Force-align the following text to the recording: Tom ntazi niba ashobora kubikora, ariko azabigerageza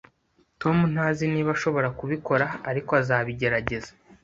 Tom 0.61 0.77
ntazi 0.93 1.23
niba 1.33 1.49
ashobora 1.55 1.87
kubikora, 1.99 2.45
ariko 2.69 2.91
azabigerageza 3.01 3.91